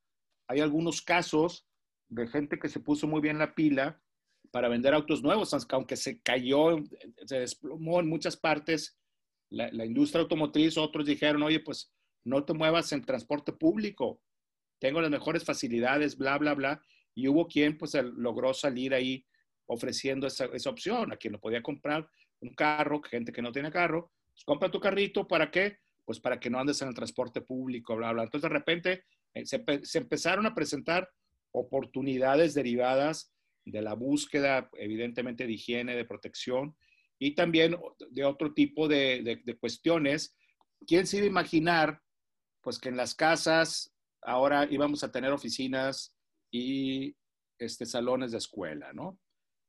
[0.49, 1.67] Hay algunos casos
[2.09, 4.03] de gente que se puso muy bien la pila
[4.51, 6.79] para vender autos nuevos, aunque se cayó,
[7.27, 8.99] se desplomó en muchas partes
[9.51, 11.93] la, industria automotriz, otros dijeron, oye, pues
[12.25, 14.21] no te muevas en transporte público,
[14.81, 16.83] tengo las mejores facilidades, bla, bla, bla.
[17.19, 19.27] Y hubo quien pues logró salir ahí
[19.67, 23.73] ofreciendo esa, esa opción a quien lo podía comprar un carro, gente que no tiene
[23.73, 25.79] carro, pues compra tu carrito, ¿para qué?
[26.05, 28.23] Pues para que no andes en el transporte público, bla, bla.
[28.23, 29.05] Entonces de repente
[29.35, 29.65] eh, se,
[29.99, 31.11] empezaron a presentar
[31.51, 33.33] oportunidades derivadas
[33.65, 36.77] de la búsqueda, evidentemente, de higiene, de protección
[37.19, 37.77] y también
[38.11, 40.37] de otro tipo de, cuestiones.
[40.87, 42.01] ¿Quién se iba a imaginar,
[42.61, 46.15] pues, que en las casas ahora íbamos a tener oficinas
[46.51, 47.17] y
[47.59, 49.19] este, salones de escuela, ¿no?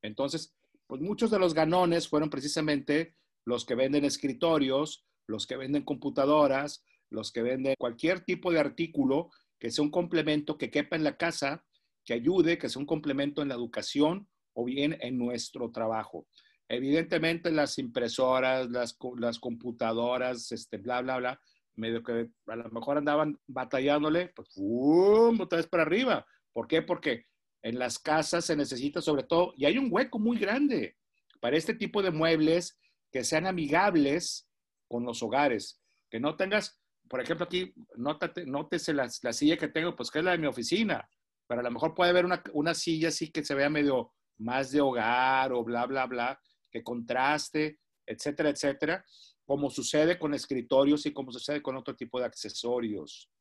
[0.01, 0.55] Entonces,
[0.87, 3.15] pues muchos de los ganones fueron precisamente
[3.45, 9.29] los que venden escritorios, los que venden computadoras, los que venden cualquier tipo de artículo
[9.59, 11.65] que sea un complemento que quepa en la casa
[12.05, 16.27] que ayude, que sea un complemento en la educación o bien en nuestro trabajo.
[16.67, 21.41] Evidentemente las impresoras, las, las computadoras, este, bla, bla, bla,
[21.75, 26.25] medio que a lo mejor andaban batallándole, pues, ¡pum!, otra vez para arriba.
[26.53, 26.81] ¿Por qué?
[26.81, 27.25] Porque
[27.61, 30.97] en las casas se necesita sobre todo, y hay un hueco muy grande
[31.39, 32.77] para este tipo de muebles
[33.11, 34.47] que sean amigables
[34.87, 39.67] con los hogares, que no tengas, por ejemplo, aquí, nótate, nótese la, la silla que
[39.67, 41.07] tengo, pues que es la de mi oficina
[41.49, 44.81] pero a lo mejor puede haber una, silla así que se vea medio más de
[44.81, 49.03] hogar o bla, bla, bla, que contraste, etcétera, etcétera,
[49.45, 53.31] como sucede con escritorios y como sucede con otro tipo de accesorios.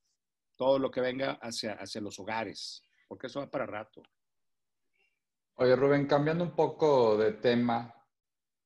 [0.57, 4.03] Todo lo que venga hacia, hacia los hogares, porque eso va para rato.
[5.55, 7.93] Oye, Rubén, cambiando un poco de tema,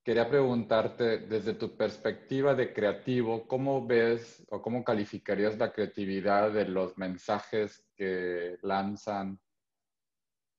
[0.02, 6.66] quería preguntarte desde tu perspectiva de creativo, ¿cómo ves o cómo calificarías la creatividad de
[6.66, 9.40] los mensajes que lanzan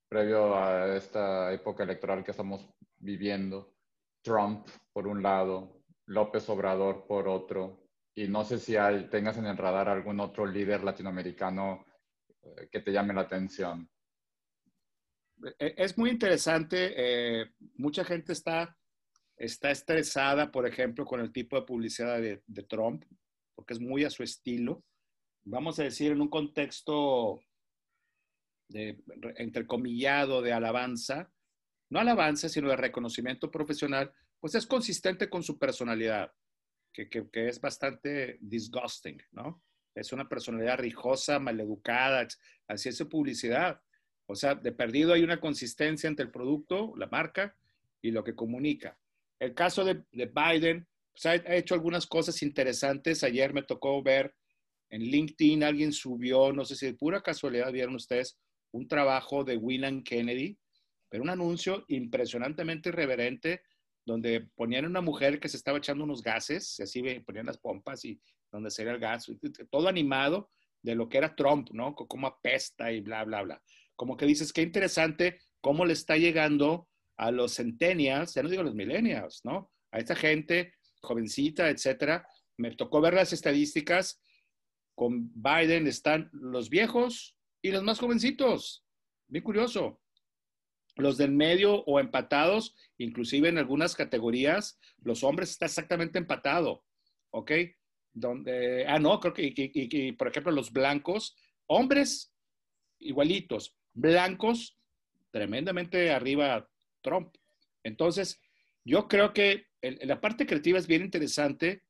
[0.08, 2.68] previo a esta época electoral que estamos
[2.98, 3.76] viviendo?
[4.24, 7.84] Trump, por un lado, López Obrador, por otro,
[8.16, 11.86] y no sé si hay, tengas en el radar algún otro líder latinoamericano
[12.72, 13.90] que te llame la atención.
[15.60, 16.94] E-, es muy interesante.
[16.96, 18.78] Eh, mucha gente está
[19.38, 23.04] está estresada, por ejemplo, con el tipo de publicidad de, Trump,
[23.56, 24.84] porque es muy a su estilo.
[25.44, 27.42] Vamos a decir, en un contexto
[28.70, 29.02] de,
[29.36, 31.32] entrecomillado de alabanza,
[31.90, 36.32] no alabanza, sino de reconocimiento profesional, pues es consistente con su personalidad,
[36.92, 39.62] que, que es bastante disgusting, ¿no?
[39.96, 42.28] Es una personalidad rijosa, maleducada,
[42.68, 43.82] así es su publicidad.
[44.26, 47.56] O sea, de perdido hay una consistencia entre el producto, la marca
[48.02, 48.98] y lo que comunica.
[49.40, 53.24] El caso de, Biden pues, ha, hecho algunas cosas interesantes.
[53.24, 54.34] Ayer me tocó ver
[54.90, 58.38] en LinkedIn, alguien subió, no sé si de pura casualidad vieron ustedes,
[58.72, 60.58] un trabajo de William Kennedy,
[61.10, 63.62] pero un anuncio impresionantemente irreverente
[64.06, 68.04] donde ponían una mujer que se estaba echando unos gases, y así ponían las pompas
[68.06, 68.20] y
[68.54, 69.30] donde sería el gas,
[69.70, 71.96] todo animado de lo que era Trump, ¿no?
[71.96, 73.62] Cómo apesta y bla, bla, bla.
[73.96, 76.88] Como que dices, qué interesante cómo le está llegando
[77.18, 79.72] a los centennials, ya no digo los millennials, ¿no?
[79.92, 82.28] A esta gente jovencita, etcétera.
[82.58, 84.22] Me tocó ver las estadísticas.
[84.96, 88.86] Con Biden están los viejos y los más jovencitos.
[89.28, 90.00] Bien curioso.
[90.96, 96.86] Los del medio o empatados, inclusive en algunas categorías, los hombres está exactamente empatado.
[97.32, 97.52] ¿Ok?
[98.14, 101.36] Donde, ah, no, creo que, por ejemplo, los blancos,
[101.68, 102.34] hombres
[103.00, 104.78] igualitos, blancos,
[105.32, 106.70] tremendamente arriba
[107.02, 107.36] Trump.
[107.84, 108.40] Entonces,
[108.86, 111.84] yo creo que la parte creativa es bien interesante,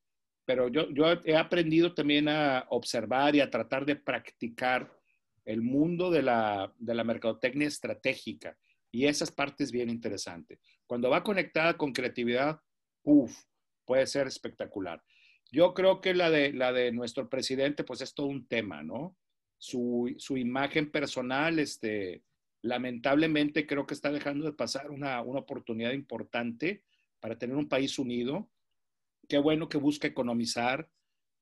[0.46, 4.92] pero yo, yo he aprendido también a observar y a tratar de practicar
[5.46, 8.58] el mundo de la, de la mercadotecnia estratégica.
[8.92, 10.60] Y esas partes bien interesante.
[10.86, 12.60] Cuando va conectada con creatividad,
[13.04, 13.36] uff,
[13.86, 15.02] puede ser espectacular.
[15.54, 19.16] Yo creo que la de, la de nuestro presidente, pues es todo un tema, ¿no?
[19.60, 22.24] Su, su imagen personal, este,
[22.64, 26.84] lamentablemente creo que está dejando de pasar una, una oportunidad importante
[27.20, 28.50] para tener un país unido.
[29.30, 30.90] Qué bueno que busca economizar,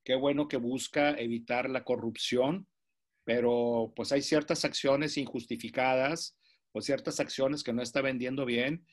[0.04, 2.68] qué bueno que busca evitar la corrupción,
[3.24, 6.38] pero pues hay ciertas acciones injustificadas
[6.74, 8.86] o ciertas acciones que no está vendiendo bien.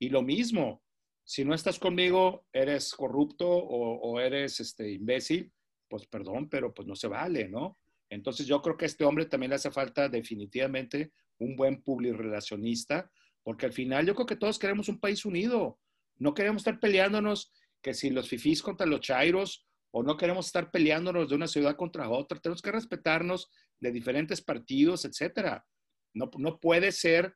[0.00, 0.82] Y lo mismo,
[1.24, 5.50] si no estás conmigo, eres corrupto o, eres este, imbécil,
[5.88, 7.78] pues perdón, pero pues no se vale, ¿no?
[8.10, 11.82] Entonces yo creo que a este hombre también le hace falta definitivamente un buen
[12.16, 13.10] relacionista,
[13.42, 15.80] porque al final yo creo que todos queremos un país unido.
[16.16, 20.70] No queremos estar peleándonos que si los fifís contra los chairos o no queremos estar
[20.70, 22.38] peleándonos de una ciudad contra otra.
[22.40, 23.48] Tenemos que respetarnos
[23.80, 25.64] de diferentes partidos, etcétera.
[26.12, 27.34] No, no puede ser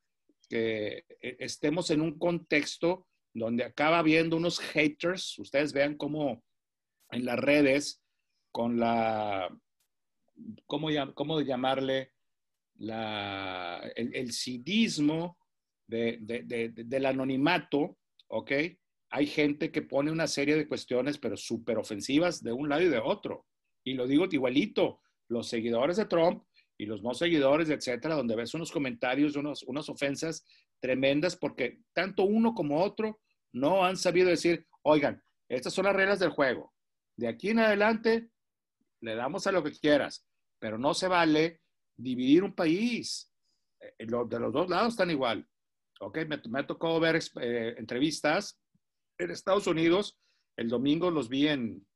[0.49, 3.07] que eh, estemos en un contexto
[3.39, 5.39] donde acaba habiendo unos haters.
[5.39, 6.43] Ustedes vean cómo
[7.11, 8.03] en las redes,
[8.53, 9.49] con la,
[10.67, 12.13] ¿cómo, cómo llamarle?
[12.81, 14.31] La, el, el
[15.89, 17.99] de, del anonimato,
[18.29, 18.53] ¿ok?
[19.11, 22.89] Hay gente que pone una serie de cuestiones, pero súper ofensivas de un lado y
[22.89, 23.47] de otro.
[23.85, 26.45] Y lo digo igualito, los seguidores de Trump
[26.77, 30.45] y los no seguidores, etcétera, donde ves unos comentarios, unos, unas ofensas
[30.81, 33.19] tremendas, porque tanto uno como otro
[33.53, 36.73] no han sabido decir, oigan, estas son las reglas del juego.
[37.17, 38.31] De aquí en adelante
[39.01, 40.27] le damos a lo que quieras,
[40.59, 41.63] pero no se vale
[41.97, 43.33] dividir un país.
[43.81, 45.47] Eh, de los dos lados están igual.
[46.01, 48.61] Ok, me, me tocó ver eh, entrevistas
[49.19, 50.19] en Estados Unidos.
[50.57, 51.87] El domingo los vi en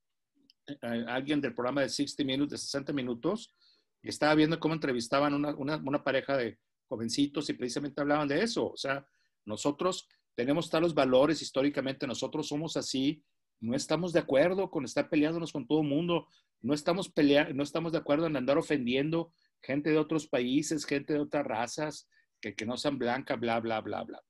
[0.66, 3.54] eh, alguien del programa de 60 Minutes, de 60 minutos,
[4.02, 8.42] y estaba viendo cómo entrevistaban una, una, una pareja de jovencitos y precisamente hablaban de
[8.42, 8.72] eso.
[8.72, 9.06] O sea,
[9.44, 13.22] nosotros tenemos talos valores históricamente, nosotros somos así,
[13.60, 16.26] no estamos de acuerdo con estar peleándonos con todo el mundo,
[16.60, 21.12] no estamos, peleando, no estamos de acuerdo en andar ofendiendo gente de otros países, gente
[21.12, 22.08] de otras razas,
[22.40, 24.20] que, que no sean blancas, bla, bla, bla, bla.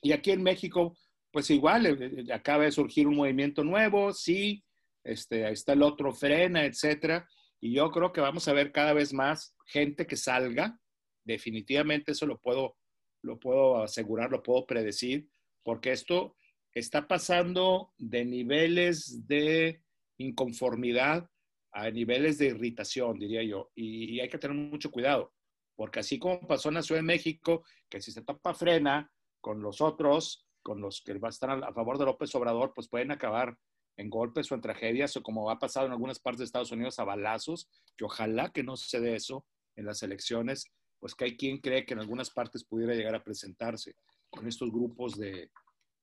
[0.00, 0.96] Y aquí en México,
[1.30, 4.62] pues igual, eh, eh, acaba de surgir un movimiento nuevo, sí,
[5.02, 7.28] este, ahí está el otro frena, etcétera.
[7.60, 10.78] Y yo creo que vamos a ver cada vez más gente que salga.
[11.24, 12.76] Definitivamente eso lo puedo,
[13.24, 15.28] lo puedo asegurar, lo puedo predecir,
[15.62, 16.36] porque esto
[16.72, 19.82] está pasando de niveles de
[20.18, 21.28] inconformidad
[21.72, 23.72] a niveles de irritación, diría yo.
[23.74, 25.32] Y, y hay que tener mucho cuidado,
[25.74, 29.10] porque así como pasó en la Ciudad de México, que si se tapa frena
[29.40, 32.88] con los otros, con los que va a estar a favor de López Obrador, pues
[32.88, 33.56] pueden acabar
[33.96, 36.98] en golpes o en tragedias, o como ha pasado en algunas partes de Estados Unidos,
[36.98, 40.66] a balazos, que ojalá que no se dé eso en las elecciones,
[41.04, 43.94] pues que hay quien cree que en algunas partes pudiera llegar a presentarse
[44.30, 45.50] con estos grupos de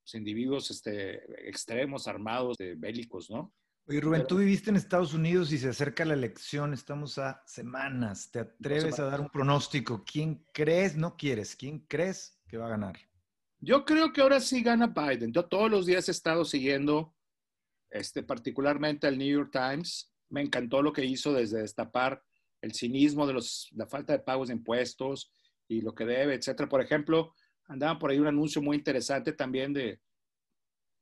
[0.00, 3.52] pues, individuos este, extremos, armados, de bélicos, ¿no?
[3.88, 8.30] Oye, Rubén, tú viviste en Estados Unidos y se acerca la elección, estamos a semanas.
[8.30, 10.04] ¿Te atreves a dar un pronóstico?
[10.04, 12.96] ¿Quién crees, no quieres, quién crees que va a ganar?
[13.58, 15.32] Yo creo que ahora sí gana Biden.
[15.32, 17.12] Yo todos los días he estado siguiendo,
[17.90, 20.14] este, particularmente al New York Times.
[20.28, 22.22] Me encantó lo que hizo desde destapar
[22.62, 25.30] el cinismo de los, la falta de pagos de impuestos
[25.68, 26.68] y lo que debe, etcétera.
[26.68, 27.34] Por ejemplo,
[27.66, 30.00] andaba por ahí un anuncio muy interesante también de,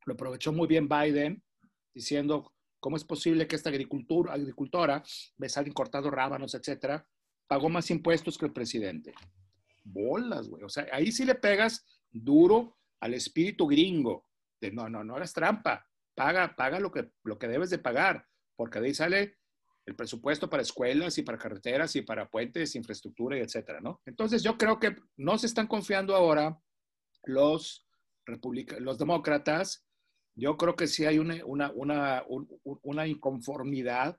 [0.07, 1.43] lo aprovechó muy bien Biden,
[1.95, 5.03] diciendo ¿Cómo es posible que esta agricultura, agricultora,
[5.37, 7.07] ves alguien cortando rábanos, etcétera,
[7.47, 9.13] pagó más impuestos que el presidente?
[9.85, 10.65] Bolas, güey.
[10.65, 14.27] O sea, ahí sí le pegas duro al espíritu gringo
[14.61, 15.87] de no, no, no eres trampa.
[16.15, 19.37] Paga, paga lo que, lo que debes de pagar, porque de ahí sale
[19.87, 24.01] el presupuesto para escuelas y para carreteras y para puentes, infraestructura y etcétera, ¿no?
[24.07, 26.59] Entonces yo creo que no se están confiando ahora
[27.25, 27.87] los,
[28.79, 29.85] los demócratas
[30.41, 32.25] yo creo que sí hay una, una,
[32.83, 34.19] una, inconformidad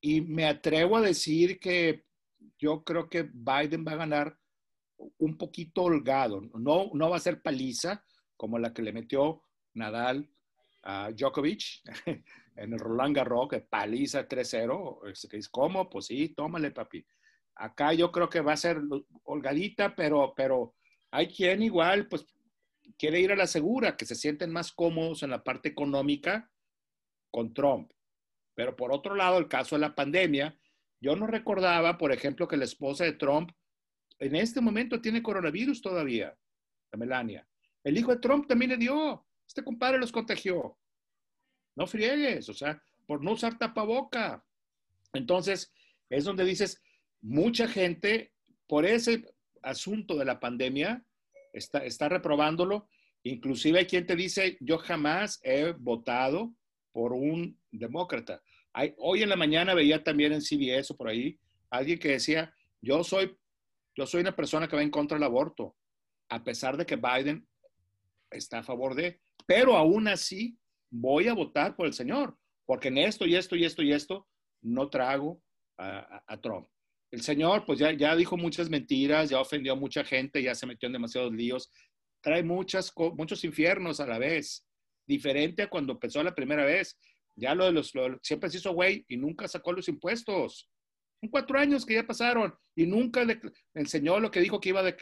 [0.00, 2.04] y me atrevo a decir que
[2.58, 4.38] yo creo que Biden va a ganar
[5.18, 6.42] un poquito holgado.
[6.42, 8.04] No, no va a ser paliza
[8.36, 9.42] como la que le metió
[9.74, 10.30] Nadal
[10.82, 11.62] a Djokovic
[12.56, 15.10] en el Roland Garros, que paliza 3-0.
[15.10, 15.88] Es ¿Cómo?
[15.90, 17.04] Pues sí, tómale, papi.
[17.56, 18.80] Acá yo creo que va a ser
[19.24, 20.74] holgadita, pero, pero
[21.10, 22.26] hay quien igual, pues,
[22.98, 26.50] quiere ir a la segura, que se sienten más cómodos en la parte económica
[27.30, 27.90] con Trump.
[28.54, 30.56] Pero por otro lado, el caso de la pandemia,
[31.00, 33.50] yo no recordaba, por ejemplo, que la esposa de Trump
[34.18, 36.36] en este momento tiene coronavirus todavía,
[36.92, 37.48] la Melania.
[37.82, 39.26] El hijo de Trump también le dio.
[39.46, 40.78] Este compadre los contagió.
[41.76, 44.44] No friegues, o sea, por no usar tapaboca.
[45.12, 45.72] Entonces,
[46.08, 46.82] es donde dices,
[47.20, 48.32] mucha gente,
[48.66, 49.24] por ese
[49.62, 51.04] asunto de la pandemia,
[51.52, 52.88] está, está reprobándolo.
[53.22, 56.54] Inclusive hay quien te dice, yo jamás he votado
[56.92, 58.42] por un demócrata.
[58.72, 61.38] Hay, hoy en la mañana veía también en CBS o por ahí
[61.70, 63.36] alguien que decía, yo soy,
[63.96, 65.76] yo soy una persona que va en contra del aborto,
[66.28, 67.46] a pesar de que Biden
[68.30, 70.58] está a favor de, pero aún así
[70.94, 72.36] voy a votar por el señor,
[72.66, 74.28] porque en esto y esto y esto y esto
[74.62, 75.42] no trago
[75.76, 76.68] a, Trump.
[77.10, 80.66] El señor, pues ya, ya dijo muchas mentiras, ya ofendió a mucha gente, ya se
[80.66, 81.70] metió en demasiados líos,
[82.22, 84.64] trae muchas, muchos infiernos a la vez,
[85.06, 86.96] diferente a cuando empezó la primera vez.
[87.36, 87.92] Ya lo de los,
[88.22, 90.70] siempre se hizo güey y nunca sacó los impuestos.
[91.20, 93.40] Son cuatro años que ya pasaron y nunca le,
[93.74, 94.96] enseñó lo que dijo que iba de,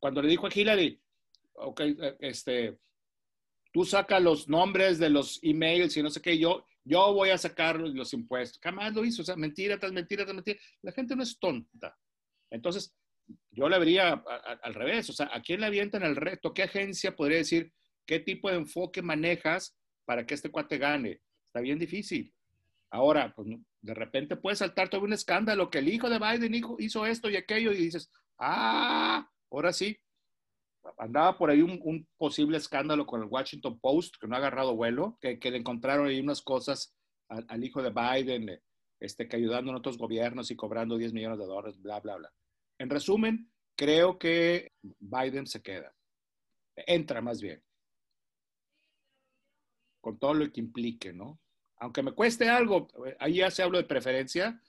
[0.00, 1.00] cuando le dijo a Hillary,
[1.54, 1.80] ok,
[2.18, 2.76] este,
[3.72, 7.38] tú sacas los nombres de los emails y no sé qué, yo, yo voy a
[7.38, 8.60] sacar los impuestos.
[8.62, 10.58] Jamás lo hizo, o sea, mentira tras mentira tras mentira.
[10.82, 11.96] La gente no es tonta.
[12.50, 12.94] Entonces,
[13.50, 14.24] yo le vería
[14.62, 16.52] al revés, o sea, ¿a quién le avientan el reto?
[16.52, 17.72] ¿Qué agencia podría decir
[18.06, 21.20] qué tipo de enfoque manejas para que este cuate gane?
[21.46, 22.32] Está bien difícil.
[22.90, 23.48] Ahora, pues
[23.82, 27.36] de repente puede saltar todo un escándalo que el hijo de Biden hizo esto y
[27.36, 29.96] aquello y dices, ah, ahora sí,
[30.98, 35.18] andaba por ahí un, posible escándalo con el Washington Post, que no ha agarrado vuelo,
[35.20, 36.94] que, le encontraron ahí unas cosas
[37.28, 38.60] al, hijo de Biden,
[38.98, 42.32] este, que ayudando en otros gobiernos y cobrando 10 millones de dólares, bla, bla, bla.
[42.78, 45.94] En resumen, creo que Biden se queda.
[46.76, 47.62] Entra más bien.
[50.00, 51.40] Con todo lo que implique, ¿no?
[51.76, 54.60] Aunque me cueste algo, ahí ya se hablo de preferencia,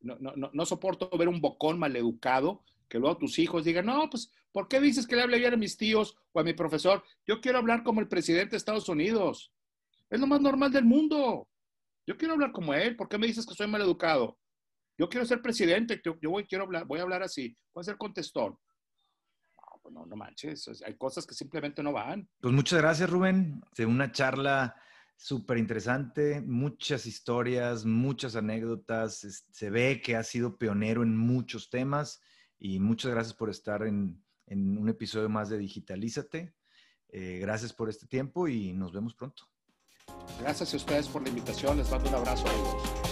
[0.00, 4.08] no, no, no, no soporto ver un bocón maleducado que luego tus hijos digan, no,
[4.10, 7.02] pues, ¿por qué dices que le hable bien a mis tíos o a mi profesor?
[7.26, 9.52] Yo quiero hablar como el presidente de Estados Unidos.
[10.10, 11.48] Es lo más normal del mundo.
[12.06, 12.96] Yo quiero hablar como él.
[12.96, 14.38] ¿Por qué me dices que soy mal educado?
[14.96, 16.00] Yo quiero ser presidente.
[16.04, 17.56] Yo, voy, quiero voy a hablar así.
[17.72, 18.52] Voy a ser contestón.
[18.52, 20.82] No, pues no, manches.
[20.86, 22.28] Hay cosas que simplemente no van.
[22.40, 23.62] Pues muchas gracias, Rubén.
[23.76, 24.76] De una charla
[25.16, 29.46] súper interesante, muchas historias, muchas anécdotas.
[29.50, 32.20] Se ve que ha sido pionero en muchos temas
[32.64, 36.54] y muchas gracias por estar en, un episodio más de Digitalízate.
[37.10, 39.44] Eh, gracias por este tiempo y nos vemos pronto.
[40.40, 41.76] Gracias a ustedes por la invitación.
[41.76, 43.03] Les mando un abrazo a todos.